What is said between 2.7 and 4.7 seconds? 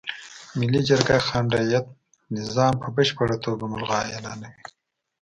په بشپړه توګه ملغا اعلانوي.